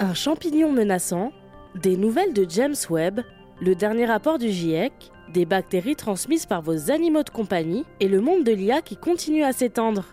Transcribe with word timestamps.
Un 0.00 0.14
champignon 0.14 0.70
menaçant, 0.70 1.32
des 1.74 1.96
nouvelles 1.96 2.32
de 2.32 2.46
James 2.48 2.76
Webb, 2.88 3.22
le 3.60 3.74
dernier 3.74 4.06
rapport 4.06 4.38
du 4.38 4.48
GIEC, 4.48 4.92
des 5.34 5.44
bactéries 5.44 5.96
transmises 5.96 6.46
par 6.46 6.62
vos 6.62 6.92
animaux 6.92 7.24
de 7.24 7.30
compagnie 7.30 7.84
et 7.98 8.06
le 8.06 8.20
monde 8.20 8.44
de 8.44 8.52
l'IA 8.52 8.80
qui 8.80 8.96
continue 8.96 9.42
à 9.42 9.52
s'étendre. 9.52 10.04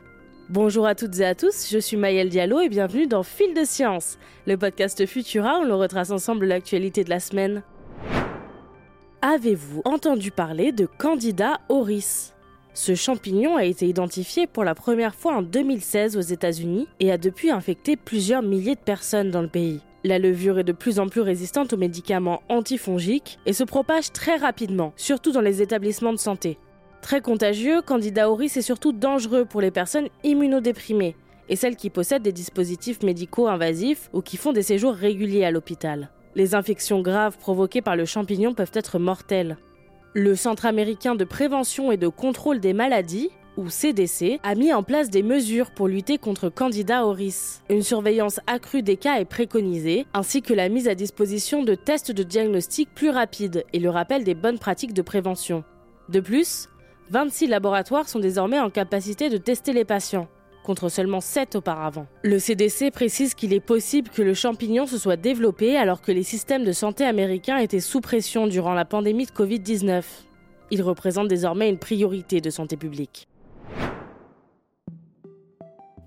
Bonjour 0.49 0.87
à 0.87 0.95
toutes 0.95 1.19
et 1.19 1.25
à 1.25 1.35
tous, 1.35 1.69
je 1.69 1.77
suis 1.77 1.97
Maëlle 1.97 2.29
Diallo 2.29 2.61
et 2.61 2.69
bienvenue 2.69 3.05
dans 3.05 3.21
Fil 3.21 3.53
de 3.53 3.63
Science, 3.63 4.17
le 4.47 4.57
podcast 4.57 5.05
Futura 5.05 5.59
où 5.59 5.65
l'on 5.65 5.77
retrace 5.77 6.09
ensemble 6.09 6.47
l'actualité 6.47 7.03
de 7.03 7.11
la 7.11 7.19
semaine. 7.19 7.61
Avez-vous 9.21 9.83
entendu 9.85 10.31
parler 10.31 10.71
de 10.71 10.87
Candida 10.87 11.61
auris? 11.69 12.34
Ce 12.75 12.93
champignon 12.93 13.55
a 13.55 13.63
été 13.63 13.87
identifié 13.87 14.47
pour 14.47 14.65
la 14.65 14.75
première 14.75 15.15
fois 15.15 15.37
en 15.37 15.41
2016 15.41 16.17
aux 16.17 16.21
États-Unis 16.21 16.89
et 16.99 17.09
a 17.09 17.17
depuis 17.17 17.49
infecté 17.49 17.95
plusieurs 17.95 18.41
milliers 18.41 18.75
de 18.75 18.81
personnes 18.81 19.31
dans 19.31 19.41
le 19.41 19.47
pays. 19.47 19.79
La 20.03 20.19
levure 20.19 20.59
est 20.59 20.65
de 20.65 20.73
plus 20.73 20.99
en 20.99 21.07
plus 21.07 21.21
résistante 21.21 21.71
aux 21.71 21.77
médicaments 21.77 22.41
antifongiques 22.49 23.39
et 23.45 23.53
se 23.53 23.63
propage 23.63 24.11
très 24.11 24.35
rapidement, 24.35 24.91
surtout 24.97 25.31
dans 25.31 25.39
les 25.41 25.61
établissements 25.61 26.11
de 26.11 26.17
santé. 26.17 26.59
Très 27.01 27.21
contagieux, 27.21 27.81
Candida 27.81 28.29
auris 28.29 28.51
est 28.57 28.61
surtout 28.61 28.91
dangereux 28.91 29.45
pour 29.45 29.61
les 29.61 29.71
personnes 29.71 30.09
immunodéprimées 30.25 31.15
et 31.47 31.55
celles 31.55 31.77
qui 31.77 31.89
possèdent 31.89 32.23
des 32.23 32.33
dispositifs 32.33 33.03
médicaux 33.03 33.47
invasifs 33.47 34.09
ou 34.11 34.21
qui 34.21 34.35
font 34.35 34.51
des 34.51 34.63
séjours 34.63 34.95
réguliers 34.95 35.45
à 35.45 35.51
l'hôpital. 35.51 36.09
Les 36.35 36.55
infections 36.55 37.01
graves 37.01 37.37
provoquées 37.37 37.81
par 37.81 37.95
le 37.95 38.03
champignon 38.03 38.53
peuvent 38.53 38.71
être 38.73 38.99
mortelles. 38.99 39.55
Le 40.17 40.37
Centre 40.37 40.65
américain 40.65 41.13
de 41.13 41.25
prévention 41.25 41.91
et 41.91 41.97
de 41.97 42.07
contrôle 42.07 42.61
des 42.61 42.71
maladies, 42.71 43.31
ou 43.57 43.67
CDC, 43.67 44.39
a 44.43 44.55
mis 44.55 44.71
en 44.71 44.81
place 44.81 45.09
des 45.09 45.23
mesures 45.23 45.71
pour 45.71 45.89
lutter 45.89 46.17
contre 46.17 46.47
Candida 46.47 47.05
auris. 47.05 47.59
Une 47.69 47.81
surveillance 47.81 48.39
accrue 48.47 48.81
des 48.81 48.95
cas 48.95 49.19
est 49.19 49.25
préconisée, 49.25 50.07
ainsi 50.13 50.41
que 50.41 50.53
la 50.53 50.69
mise 50.69 50.87
à 50.87 50.95
disposition 50.95 51.63
de 51.63 51.75
tests 51.75 52.13
de 52.13 52.23
diagnostic 52.23 52.87
plus 52.95 53.09
rapides 53.09 53.65
et 53.73 53.79
le 53.79 53.89
rappel 53.89 54.23
des 54.23 54.35
bonnes 54.35 54.57
pratiques 54.57 54.93
de 54.93 55.01
prévention. 55.01 55.65
De 56.07 56.21
plus, 56.21 56.69
26 57.09 57.47
laboratoires 57.47 58.07
sont 58.07 58.19
désormais 58.19 58.61
en 58.61 58.69
capacité 58.69 59.29
de 59.29 59.37
tester 59.37 59.73
les 59.73 59.83
patients 59.83 60.29
contre 60.65 60.89
seulement 60.89 61.21
7 61.21 61.55
auparavant. 61.55 62.07
Le 62.23 62.39
CDC 62.39 62.91
précise 62.91 63.35
qu'il 63.35 63.53
est 63.53 63.61
possible 63.61 64.09
que 64.09 64.21
le 64.21 64.33
champignon 64.33 64.87
se 64.87 64.97
soit 64.97 65.15
développé 65.15 65.77
alors 65.77 66.01
que 66.01 66.11
les 66.11 66.23
systèmes 66.23 66.65
de 66.65 66.73
santé 66.73 67.05
américains 67.05 67.57
étaient 67.57 67.79
sous 67.79 68.01
pression 68.01 68.47
durant 68.47 68.73
la 68.73 68.83
pandémie 68.83 69.25
de 69.25 69.31
Covid-19. 69.31 70.03
Il 70.71 70.81
représente 70.81 71.27
désormais 71.27 71.69
une 71.69 71.77
priorité 71.77 72.41
de 72.41 72.49
santé 72.49 72.75
publique. 72.75 73.27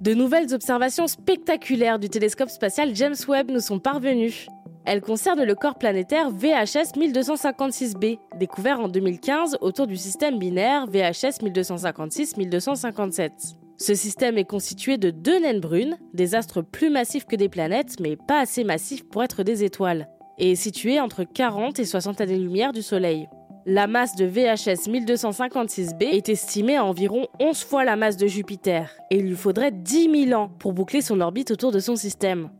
De 0.00 0.14
nouvelles 0.14 0.54
observations 0.54 1.06
spectaculaires 1.06 1.98
du 1.98 2.08
télescope 2.08 2.50
spatial 2.50 2.94
James 2.94 3.16
Webb 3.26 3.50
nous 3.50 3.60
sont 3.60 3.78
parvenues. 3.78 4.46
Elles 4.84 5.00
concernent 5.00 5.44
le 5.44 5.54
corps 5.54 5.76
planétaire 5.76 6.30
VHS 6.30 6.96
1256b, 6.96 8.18
découvert 8.38 8.80
en 8.80 8.88
2015 8.88 9.58
autour 9.60 9.86
du 9.86 9.96
système 9.96 10.38
binaire 10.38 10.86
VHS 10.86 11.42
1256-1257. 11.42 13.56
Ce 13.80 13.94
système 13.94 14.38
est 14.38 14.44
constitué 14.44 14.98
de 14.98 15.10
deux 15.10 15.38
naines 15.38 15.60
brunes, 15.60 15.98
des 16.12 16.34
astres 16.34 16.62
plus 16.62 16.90
massifs 16.90 17.26
que 17.26 17.36
des 17.36 17.48
planètes, 17.48 18.00
mais 18.00 18.16
pas 18.16 18.40
assez 18.40 18.64
massifs 18.64 19.08
pour 19.08 19.22
être 19.22 19.44
des 19.44 19.62
étoiles, 19.62 20.08
et 20.36 20.52
est 20.52 20.56
situé 20.56 20.98
entre 20.98 21.22
40 21.22 21.78
et 21.78 21.84
60 21.84 22.20
années-lumière 22.20 22.72
du 22.72 22.82
Soleil. 22.82 23.28
La 23.66 23.86
masse 23.86 24.16
de 24.16 24.24
VHS 24.24 24.88
1256b 24.88 26.02
est 26.02 26.28
estimée 26.28 26.76
à 26.76 26.84
environ 26.84 27.28
11 27.38 27.62
fois 27.62 27.84
la 27.84 27.94
masse 27.94 28.16
de 28.16 28.26
Jupiter, 28.26 28.90
et 29.12 29.18
il 29.18 29.26
lui 29.26 29.36
faudrait 29.36 29.70
10 29.70 30.26
000 30.26 30.40
ans 30.40 30.50
pour 30.58 30.72
boucler 30.72 31.00
son 31.00 31.20
orbite 31.20 31.52
autour 31.52 31.70
de 31.70 31.78
son 31.78 31.94
système. 31.94 32.50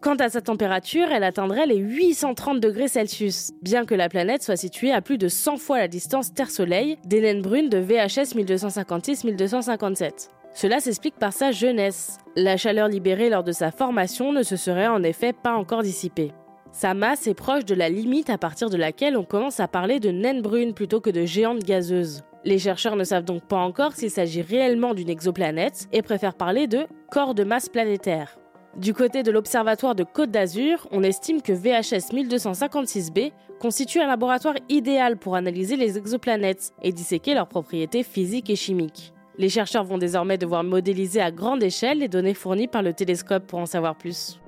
Quant 0.00 0.14
à 0.14 0.28
sa 0.28 0.42
température, 0.42 1.10
elle 1.10 1.24
atteindrait 1.24 1.66
les 1.66 1.78
830 1.78 2.60
degrés 2.60 2.86
Celsius, 2.86 3.50
bien 3.62 3.84
que 3.84 3.96
la 3.96 4.08
planète 4.08 4.44
soit 4.44 4.54
située 4.54 4.92
à 4.92 5.02
plus 5.02 5.18
de 5.18 5.26
100 5.26 5.56
fois 5.56 5.78
la 5.78 5.88
distance 5.88 6.32
Terre-Soleil 6.32 6.98
des 7.04 7.20
naines 7.20 7.42
brunes 7.42 7.68
de 7.68 7.78
VHS 7.78 8.36
1256-1257. 8.36 10.28
Cela 10.54 10.80
s'explique 10.80 11.16
par 11.16 11.32
sa 11.32 11.52
jeunesse. 11.52 12.18
La 12.36 12.56
chaleur 12.56 12.88
libérée 12.88 13.30
lors 13.30 13.44
de 13.44 13.52
sa 13.52 13.70
formation 13.70 14.32
ne 14.32 14.42
se 14.42 14.56
serait 14.56 14.88
en 14.88 15.02
effet 15.02 15.32
pas 15.32 15.54
encore 15.54 15.82
dissipée. 15.82 16.32
Sa 16.72 16.94
masse 16.94 17.26
est 17.26 17.34
proche 17.34 17.64
de 17.64 17.74
la 17.74 17.88
limite 17.88 18.30
à 18.30 18.38
partir 18.38 18.68
de 18.70 18.76
laquelle 18.76 19.16
on 19.16 19.24
commence 19.24 19.60
à 19.60 19.68
parler 19.68 20.00
de 20.00 20.10
naines 20.10 20.42
brunes 20.42 20.74
plutôt 20.74 21.00
que 21.00 21.10
de 21.10 21.24
géantes 21.24 21.64
gazeuses. 21.64 22.22
Les 22.44 22.58
chercheurs 22.58 22.96
ne 22.96 23.04
savent 23.04 23.24
donc 23.24 23.46
pas 23.46 23.56
encore 23.56 23.92
s'il 23.94 24.10
s'agit 24.10 24.42
réellement 24.42 24.94
d'une 24.94 25.10
exoplanète 25.10 25.88
et 25.92 26.02
préfèrent 26.02 26.36
parler 26.36 26.66
de 26.66 26.86
corps 27.10 27.34
de 27.34 27.44
masse 27.44 27.68
planétaire. 27.68 28.38
Du 28.76 28.94
côté 28.94 29.22
de 29.22 29.32
l'Observatoire 29.32 29.94
de 29.94 30.04
Côte 30.04 30.30
d'Azur, 30.30 30.86
on 30.92 31.02
estime 31.02 31.42
que 31.42 31.52
VHS 31.52 32.12
1256b 32.14 33.32
constitue 33.58 34.00
un 34.00 34.06
laboratoire 34.06 34.54
idéal 34.68 35.16
pour 35.16 35.34
analyser 35.34 35.76
les 35.76 35.98
exoplanètes 35.98 36.72
et 36.82 36.92
disséquer 36.92 37.34
leurs 37.34 37.48
propriétés 37.48 38.04
physiques 38.04 38.50
et 38.50 38.56
chimiques. 38.56 39.12
Les 39.38 39.48
chercheurs 39.48 39.84
vont 39.84 39.98
désormais 39.98 40.36
devoir 40.36 40.64
modéliser 40.64 41.20
à 41.20 41.30
grande 41.30 41.62
échelle 41.62 42.00
les 42.00 42.08
données 42.08 42.34
fournies 42.34 42.66
par 42.66 42.82
le 42.82 42.92
télescope 42.92 43.46
pour 43.46 43.60
en 43.60 43.66
savoir 43.66 43.94
plus. 43.94 44.40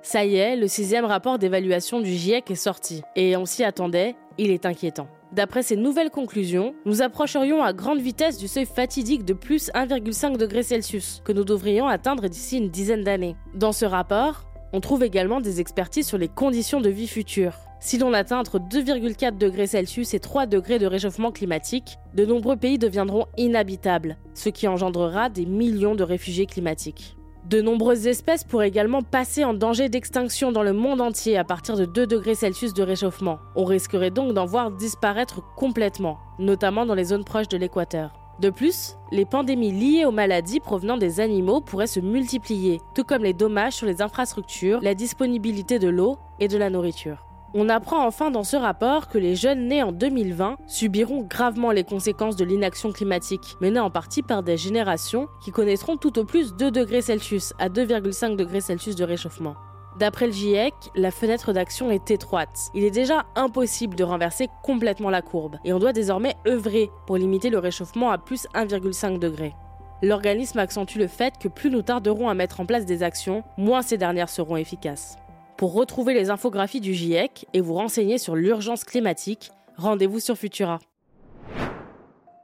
Ça 0.00 0.24
y 0.24 0.36
est, 0.36 0.54
le 0.54 0.68
sixième 0.68 1.04
rapport 1.04 1.40
d'évaluation 1.40 2.00
du 2.00 2.12
GIEC 2.12 2.52
est 2.52 2.54
sorti, 2.54 3.02
et 3.16 3.36
on 3.36 3.46
s'y 3.46 3.64
attendait, 3.64 4.14
il 4.38 4.52
est 4.52 4.64
inquiétant. 4.64 5.08
D'après 5.32 5.64
ces 5.64 5.76
nouvelles 5.76 6.10
conclusions, 6.10 6.76
nous 6.84 7.02
approcherions 7.02 7.64
à 7.64 7.72
grande 7.72 8.00
vitesse 8.00 8.38
du 8.38 8.46
seuil 8.46 8.66
fatidique 8.66 9.24
de 9.24 9.32
plus 9.32 9.72
1,5 9.72 10.36
degré 10.36 10.62
Celsius, 10.62 11.20
que 11.24 11.32
nous 11.32 11.44
devrions 11.44 11.88
atteindre 11.88 12.28
d'ici 12.28 12.58
une 12.58 12.68
dizaine 12.68 13.02
d'années. 13.02 13.34
Dans 13.54 13.72
ce 13.72 13.86
rapport, 13.86 14.44
on 14.72 14.80
trouve 14.80 15.02
également 15.02 15.40
des 15.40 15.60
expertises 15.60 16.06
sur 16.06 16.18
les 16.18 16.28
conditions 16.28 16.80
de 16.80 16.90
vie 16.90 17.08
futures. 17.08 17.63
Si 17.84 17.98
l'on 17.98 18.14
atteint 18.14 18.38
entre 18.38 18.58
2,4 18.58 19.36
degrés 19.36 19.66
Celsius 19.66 20.14
et 20.14 20.18
3 20.18 20.46
degrés 20.46 20.78
de 20.78 20.86
réchauffement 20.86 21.30
climatique, 21.30 21.98
de 22.14 22.24
nombreux 22.24 22.56
pays 22.56 22.78
deviendront 22.78 23.26
inhabitables, 23.36 24.16
ce 24.32 24.48
qui 24.48 24.66
engendrera 24.66 25.28
des 25.28 25.44
millions 25.44 25.94
de 25.94 26.02
réfugiés 26.02 26.46
climatiques. 26.46 27.14
De 27.44 27.60
nombreuses 27.60 28.06
espèces 28.06 28.42
pourraient 28.42 28.68
également 28.68 29.02
passer 29.02 29.44
en 29.44 29.52
danger 29.52 29.90
d'extinction 29.90 30.50
dans 30.50 30.62
le 30.62 30.72
monde 30.72 31.02
entier 31.02 31.36
à 31.36 31.44
partir 31.44 31.76
de 31.76 31.84
2 31.84 32.06
degrés 32.06 32.34
Celsius 32.34 32.72
de 32.72 32.82
réchauffement. 32.82 33.38
On 33.54 33.66
risquerait 33.66 34.10
donc 34.10 34.32
d'en 34.32 34.46
voir 34.46 34.70
disparaître 34.70 35.42
complètement, 35.54 36.16
notamment 36.38 36.86
dans 36.86 36.94
les 36.94 37.04
zones 37.04 37.24
proches 37.24 37.48
de 37.48 37.58
l'équateur. 37.58 38.14
De 38.40 38.48
plus, 38.48 38.96
les 39.12 39.26
pandémies 39.26 39.72
liées 39.72 40.06
aux 40.06 40.10
maladies 40.10 40.60
provenant 40.60 40.96
des 40.96 41.20
animaux 41.20 41.60
pourraient 41.60 41.86
se 41.86 42.00
multiplier, 42.00 42.80
tout 42.94 43.04
comme 43.04 43.24
les 43.24 43.34
dommages 43.34 43.74
sur 43.74 43.86
les 43.86 44.00
infrastructures, 44.00 44.80
la 44.80 44.94
disponibilité 44.94 45.78
de 45.78 45.88
l'eau 45.88 46.16
et 46.40 46.48
de 46.48 46.56
la 46.56 46.70
nourriture. 46.70 47.26
On 47.56 47.68
apprend 47.68 48.04
enfin 48.04 48.32
dans 48.32 48.42
ce 48.42 48.56
rapport 48.56 49.06
que 49.06 49.16
les 49.16 49.36
jeunes 49.36 49.68
nés 49.68 49.84
en 49.84 49.92
2020 49.92 50.56
subiront 50.66 51.22
gravement 51.22 51.70
les 51.70 51.84
conséquences 51.84 52.34
de 52.34 52.44
l'inaction 52.44 52.90
climatique, 52.90 53.56
menée 53.60 53.78
en 53.78 53.90
partie 53.90 54.22
par 54.22 54.42
des 54.42 54.56
générations 54.56 55.28
qui 55.40 55.52
connaîtront 55.52 55.96
tout 55.96 56.18
au 56.18 56.24
plus 56.24 56.56
2 56.56 56.72
degrés 56.72 57.00
Celsius 57.00 57.52
à 57.60 57.68
2,5 57.68 58.34
degrés 58.34 58.60
Celsius 58.60 58.96
de 58.96 59.04
réchauffement. 59.04 59.54
D'après 60.00 60.26
le 60.26 60.32
GIEC, 60.32 60.74
la 60.96 61.12
fenêtre 61.12 61.52
d'action 61.52 61.92
est 61.92 62.10
étroite. 62.10 62.58
Il 62.74 62.82
est 62.82 62.90
déjà 62.90 63.24
impossible 63.36 63.94
de 63.94 64.02
renverser 64.02 64.48
complètement 64.64 65.10
la 65.10 65.22
courbe, 65.22 65.58
et 65.64 65.72
on 65.72 65.78
doit 65.78 65.92
désormais 65.92 66.34
œuvrer 66.48 66.90
pour 67.06 67.18
limiter 67.18 67.50
le 67.50 67.60
réchauffement 67.60 68.10
à 68.10 68.18
plus 68.18 68.48
1,5 68.56 69.20
degré. 69.20 69.54
L'organisme 70.02 70.58
accentue 70.58 70.98
le 70.98 71.06
fait 71.06 71.34
que 71.38 71.46
plus 71.46 71.70
nous 71.70 71.82
tarderons 71.82 72.28
à 72.28 72.34
mettre 72.34 72.58
en 72.60 72.66
place 72.66 72.84
des 72.84 73.04
actions, 73.04 73.44
moins 73.56 73.82
ces 73.82 73.96
dernières 73.96 74.28
seront 74.28 74.56
efficaces. 74.56 75.18
Pour 75.56 75.72
retrouver 75.72 76.14
les 76.14 76.30
infographies 76.30 76.80
du 76.80 76.94
GIEC 76.94 77.46
et 77.52 77.60
vous 77.60 77.74
renseigner 77.74 78.18
sur 78.18 78.34
l'urgence 78.34 78.82
climatique, 78.82 79.50
rendez-vous 79.76 80.18
sur 80.18 80.36
Futura. 80.36 80.80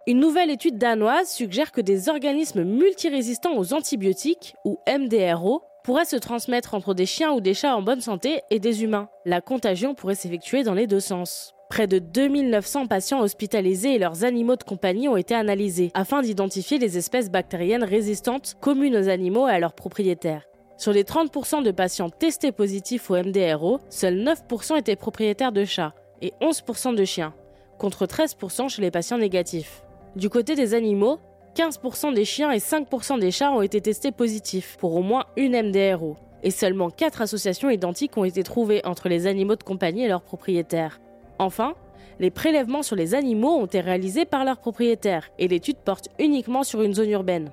Une 0.06 0.20
nouvelle 0.20 0.50
étude 0.50 0.78
danoise 0.78 1.28
suggère 1.28 1.72
que 1.72 1.80
des 1.80 2.08
organismes 2.08 2.62
multirésistants 2.62 3.56
aux 3.56 3.74
antibiotiques, 3.74 4.54
ou 4.64 4.78
MDRO, 4.88 5.62
pourraient 5.82 6.04
se 6.04 6.16
transmettre 6.16 6.74
entre 6.74 6.94
des 6.94 7.06
chiens 7.06 7.32
ou 7.32 7.40
des 7.40 7.54
chats 7.54 7.76
en 7.76 7.82
bonne 7.82 8.00
santé 8.00 8.42
et 8.50 8.60
des 8.60 8.84
humains. 8.84 9.08
La 9.24 9.40
contagion 9.40 9.94
pourrait 9.94 10.14
s'effectuer 10.14 10.62
dans 10.62 10.74
les 10.74 10.86
deux 10.86 11.00
sens. 11.00 11.54
Près 11.68 11.86
de 11.86 11.98
2900 11.98 12.86
patients 12.86 13.20
hospitalisés 13.20 13.94
et 13.94 13.98
leurs 13.98 14.24
animaux 14.24 14.56
de 14.56 14.64
compagnie 14.64 15.08
ont 15.08 15.16
été 15.16 15.34
analysés 15.34 15.90
afin 15.94 16.22
d'identifier 16.22 16.78
les 16.78 16.96
espèces 16.98 17.30
bactériennes 17.30 17.84
résistantes 17.84 18.56
communes 18.60 18.96
aux 18.96 19.08
animaux 19.08 19.48
et 19.48 19.52
à 19.52 19.58
leurs 19.58 19.74
propriétaires. 19.74 20.49
Sur 20.80 20.94
les 20.94 21.04
30% 21.04 21.62
de 21.62 21.72
patients 21.72 22.08
testés 22.08 22.52
positifs 22.52 23.10
au 23.10 23.14
MDRO, 23.14 23.80
seuls 23.90 24.16
9% 24.16 24.78
étaient 24.78 24.96
propriétaires 24.96 25.52
de 25.52 25.66
chats 25.66 25.92
et 26.22 26.32
11% 26.40 26.94
de 26.94 27.04
chiens, 27.04 27.34
contre 27.76 28.06
13% 28.06 28.70
chez 28.70 28.80
les 28.80 28.90
patients 28.90 29.18
négatifs. 29.18 29.82
Du 30.16 30.30
côté 30.30 30.54
des 30.54 30.72
animaux, 30.72 31.18
15% 31.54 32.14
des 32.14 32.24
chiens 32.24 32.50
et 32.50 32.60
5% 32.60 33.18
des 33.18 33.30
chats 33.30 33.52
ont 33.52 33.60
été 33.60 33.82
testés 33.82 34.10
positifs 34.10 34.78
pour 34.78 34.94
au 34.94 35.02
moins 35.02 35.26
une 35.36 35.52
MDRO, 35.52 36.16
et 36.42 36.50
seulement 36.50 36.88
4 36.88 37.20
associations 37.20 37.68
identiques 37.68 38.16
ont 38.16 38.24
été 38.24 38.42
trouvées 38.42 38.80
entre 38.86 39.10
les 39.10 39.26
animaux 39.26 39.56
de 39.56 39.62
compagnie 39.62 40.04
et 40.04 40.08
leurs 40.08 40.22
propriétaires. 40.22 40.98
Enfin, 41.38 41.74
les 42.20 42.30
prélèvements 42.30 42.82
sur 42.82 42.96
les 42.96 43.14
animaux 43.14 43.54
ont 43.54 43.66
été 43.66 43.80
réalisés 43.80 44.24
par 44.24 44.46
leurs 44.46 44.60
propriétaires, 44.60 45.28
et 45.38 45.46
l'étude 45.46 45.76
porte 45.76 46.08
uniquement 46.18 46.62
sur 46.62 46.80
une 46.80 46.94
zone 46.94 47.10
urbaine. 47.10 47.50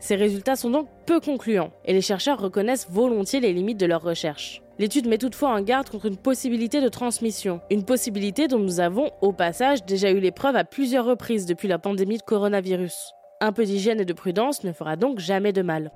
Ces 0.00 0.16
résultats 0.16 0.56
sont 0.56 0.70
donc 0.70 0.88
peu 1.06 1.20
concluants, 1.20 1.72
et 1.84 1.92
les 1.92 2.00
chercheurs 2.00 2.40
reconnaissent 2.40 2.88
volontiers 2.90 3.40
les 3.40 3.52
limites 3.52 3.78
de 3.78 3.86
leurs 3.86 4.02
recherches. 4.02 4.62
L'étude 4.78 5.06
met 5.06 5.18
toutefois 5.18 5.50
en 5.50 5.60
garde 5.60 5.90
contre 5.90 6.06
une 6.06 6.16
possibilité 6.16 6.80
de 6.80 6.88
transmission, 6.88 7.60
une 7.70 7.84
possibilité 7.84 8.48
dont 8.48 8.58
nous 8.58 8.80
avons, 8.80 9.10
au 9.20 9.32
passage, 9.32 9.84
déjà 9.84 10.10
eu 10.10 10.18
les 10.18 10.30
preuves 10.30 10.56
à 10.56 10.64
plusieurs 10.64 11.04
reprises 11.04 11.44
depuis 11.44 11.68
la 11.68 11.78
pandémie 11.78 12.16
de 12.16 12.22
coronavirus. 12.22 13.12
Un 13.42 13.52
peu 13.52 13.64
d'hygiène 13.64 14.00
et 14.00 14.06
de 14.06 14.12
prudence 14.14 14.64
ne 14.64 14.72
fera 14.72 14.96
donc 14.96 15.18
jamais 15.18 15.52
de 15.52 15.60
mal. 15.60 15.92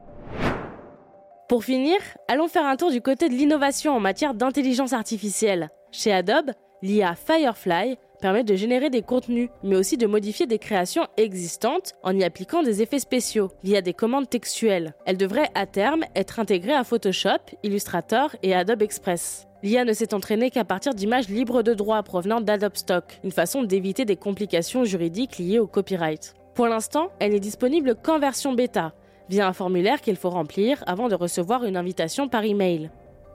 Pour 1.48 1.64
finir, 1.64 1.96
allons 2.28 2.48
faire 2.48 2.66
un 2.66 2.76
tour 2.76 2.90
du 2.90 3.00
côté 3.00 3.30
de 3.30 3.34
l'innovation 3.34 3.92
en 3.92 4.00
matière 4.00 4.34
d'intelligence 4.34 4.92
artificielle. 4.92 5.70
Chez 5.90 6.12
Adobe, 6.12 6.50
l'IA 6.82 7.14
Firefly 7.14 7.96
permet 8.24 8.42
de 8.42 8.54
générer 8.54 8.88
des 8.88 9.02
contenus, 9.02 9.50
mais 9.62 9.76
aussi 9.76 9.98
de 9.98 10.06
modifier 10.06 10.46
des 10.46 10.58
créations 10.58 11.06
existantes 11.18 11.92
en 12.02 12.18
y 12.18 12.24
appliquant 12.24 12.62
des 12.62 12.80
effets 12.80 12.98
spéciaux 12.98 13.50
via 13.62 13.82
des 13.82 13.92
commandes 13.92 14.30
textuelles. 14.30 14.94
Elle 15.04 15.18
devrait 15.18 15.50
à 15.54 15.66
terme 15.66 16.04
être 16.16 16.40
intégrée 16.40 16.72
à 16.72 16.84
Photoshop, 16.84 17.52
Illustrator 17.62 18.34
et 18.42 18.54
Adobe 18.54 18.80
Express. 18.80 19.46
L'IA 19.62 19.84
ne 19.84 19.92
s'est 19.92 20.14
entraînée 20.14 20.48
qu'à 20.48 20.64
partir 20.64 20.94
d'images 20.94 21.28
libres 21.28 21.62
de 21.62 21.74
droit 21.74 22.02
provenant 22.02 22.40
d'Adobe 22.40 22.76
Stock, 22.76 23.04
une 23.24 23.30
façon 23.30 23.62
d'éviter 23.62 24.06
des 24.06 24.16
complications 24.16 24.84
juridiques 24.84 25.36
liées 25.36 25.58
au 25.58 25.66
copyright. 25.66 26.32
Pour 26.54 26.66
l'instant, 26.66 27.10
elle 27.18 27.32
n'est 27.32 27.40
disponible 27.40 27.94
qu'en 27.94 28.18
version 28.18 28.54
bêta, 28.54 28.94
via 29.28 29.46
un 29.46 29.52
formulaire 29.52 30.00
qu'il 30.00 30.16
faut 30.16 30.30
remplir 30.30 30.82
avant 30.86 31.08
de 31.08 31.14
recevoir 31.14 31.64
une 31.64 31.76
invitation 31.76 32.28
par 32.28 32.44
email. 32.44 32.90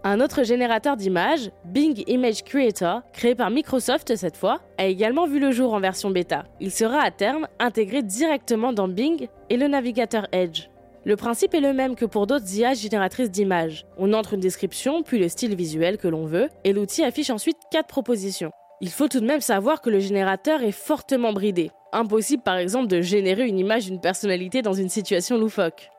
Un 0.05 0.21
autre 0.21 0.43
générateur 0.43 0.95
d'images, 0.95 1.51
Bing 1.65 2.03
Image 2.07 2.45
Creator, 2.45 3.01
créé 3.11 3.35
par 3.35 3.49
Microsoft 3.49 4.15
cette 4.15 4.37
fois, 4.37 4.61
a 4.77 4.85
également 4.85 5.27
vu 5.27 5.39
le 5.39 5.51
jour 5.51 5.73
en 5.73 5.81
version 5.81 6.09
bêta. 6.09 6.45
Il 6.61 6.71
sera 6.71 7.01
à 7.01 7.11
terme 7.11 7.49
intégré 7.59 8.01
directement 8.01 8.71
dans 8.71 8.87
Bing 8.87 9.27
et 9.49 9.57
le 9.57 9.67
navigateur 9.67 10.25
Edge. 10.31 10.69
Le 11.03 11.17
principe 11.17 11.53
est 11.53 11.59
le 11.59 11.73
même 11.73 11.95
que 11.95 12.05
pour 12.05 12.27
d'autres 12.27 12.55
IA 12.55 12.75
génératrices 12.75 13.29
d'images. 13.29 13.85
On 13.97 14.13
entre 14.13 14.35
une 14.35 14.39
description, 14.39 15.03
puis 15.03 15.19
le 15.19 15.27
style 15.27 15.53
visuel 15.53 15.97
que 15.97 16.07
l'on 16.07 16.25
veut, 16.25 16.47
et 16.63 16.71
l'outil 16.71 17.03
affiche 17.03 17.29
ensuite 17.29 17.57
quatre 17.69 17.87
propositions. 17.87 18.51
Il 18.79 18.89
faut 18.89 19.09
tout 19.09 19.19
de 19.19 19.25
même 19.25 19.41
savoir 19.41 19.81
que 19.81 19.89
le 19.89 19.99
générateur 19.99 20.63
est 20.63 20.71
fortement 20.71 21.33
bridé. 21.33 21.71
Impossible 21.91 22.43
par 22.43 22.55
exemple 22.55 22.87
de 22.87 23.01
générer 23.01 23.47
une 23.47 23.59
image 23.59 23.85
d'une 23.85 23.99
personnalité 23.99 24.61
dans 24.61 24.73
une 24.73 24.87
situation 24.87 25.37
loufoque. 25.37 25.89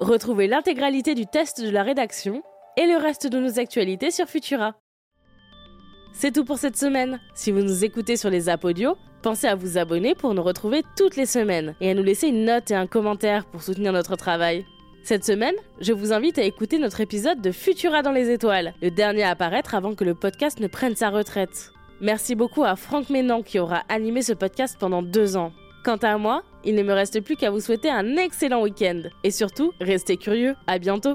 Retrouvez 0.00 0.46
l'intégralité 0.46 1.14
du 1.14 1.26
test 1.26 1.62
de 1.62 1.70
la 1.70 1.82
rédaction 1.82 2.42
et 2.76 2.86
le 2.86 2.96
reste 2.96 3.26
de 3.26 3.38
nos 3.38 3.58
actualités 3.58 4.10
sur 4.10 4.26
Futura. 4.26 4.74
C'est 6.12 6.32
tout 6.32 6.44
pour 6.44 6.58
cette 6.58 6.76
semaine. 6.76 7.20
Si 7.34 7.50
vous 7.50 7.60
nous 7.60 7.84
écoutez 7.84 8.16
sur 8.16 8.30
les 8.30 8.48
audio, 8.48 8.96
pensez 9.22 9.46
à 9.46 9.54
vous 9.54 9.76
abonner 9.76 10.14
pour 10.14 10.32
nous 10.32 10.42
retrouver 10.42 10.82
toutes 10.96 11.16
les 11.16 11.26
semaines 11.26 11.74
et 11.80 11.90
à 11.90 11.94
nous 11.94 12.02
laisser 12.02 12.28
une 12.28 12.44
note 12.46 12.70
et 12.70 12.74
un 12.74 12.86
commentaire 12.86 13.44
pour 13.46 13.62
soutenir 13.62 13.92
notre 13.92 14.16
travail. 14.16 14.64
Cette 15.02 15.24
semaine, 15.24 15.54
je 15.80 15.92
vous 15.92 16.12
invite 16.12 16.38
à 16.38 16.42
écouter 16.42 16.78
notre 16.78 17.00
épisode 17.00 17.40
de 17.40 17.52
Futura 17.52 18.02
dans 18.02 18.12
les 18.12 18.30
étoiles, 18.30 18.74
le 18.82 18.90
dernier 18.90 19.24
à 19.24 19.30
apparaître 19.30 19.74
avant 19.74 19.94
que 19.94 20.04
le 20.04 20.14
podcast 20.14 20.58
ne 20.58 20.66
prenne 20.66 20.96
sa 20.96 21.10
retraite. 21.10 21.70
Merci 22.00 22.34
beaucoup 22.34 22.64
à 22.64 22.76
Franck 22.76 23.10
Ménan 23.10 23.42
qui 23.42 23.58
aura 23.58 23.82
animé 23.88 24.22
ce 24.22 24.32
podcast 24.32 24.76
pendant 24.80 25.02
deux 25.02 25.36
ans. 25.36 25.52
Quant 25.84 25.96
à 25.96 26.18
moi, 26.18 26.42
il 26.64 26.74
ne 26.74 26.82
me 26.82 26.92
reste 26.92 27.20
plus 27.20 27.36
qu'à 27.36 27.50
vous 27.50 27.60
souhaiter 27.60 27.90
un 27.90 28.16
excellent 28.16 28.62
week-end. 28.62 29.02
Et 29.22 29.30
surtout, 29.30 29.72
restez 29.80 30.16
curieux. 30.16 30.56
À 30.66 30.78
bientôt! 30.78 31.14